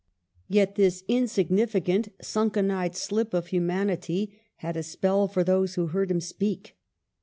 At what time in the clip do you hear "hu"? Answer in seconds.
3.49-3.59